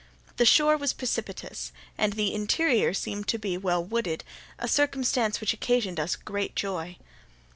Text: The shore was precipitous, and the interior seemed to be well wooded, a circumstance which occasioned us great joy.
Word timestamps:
The 0.37 0.47
shore 0.47 0.77
was 0.77 0.93
precipitous, 0.93 1.71
and 1.95 2.13
the 2.13 2.33
interior 2.33 2.91
seemed 2.91 3.27
to 3.27 3.37
be 3.37 3.55
well 3.55 3.83
wooded, 3.83 4.23
a 4.57 4.67
circumstance 4.67 5.39
which 5.39 5.53
occasioned 5.53 5.99
us 5.99 6.15
great 6.15 6.55
joy. 6.55 6.97